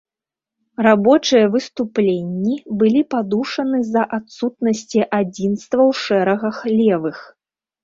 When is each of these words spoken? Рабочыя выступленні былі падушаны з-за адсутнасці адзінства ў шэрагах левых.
Рабочыя 0.85 1.45
выступленні 1.55 2.55
былі 2.79 3.01
падушаны 3.15 3.77
з-за 3.91 4.03
адсутнасці 4.19 5.07
адзінства 5.21 5.79
ў 5.89 5.91
шэрагах 6.09 6.57
левых. 6.79 7.25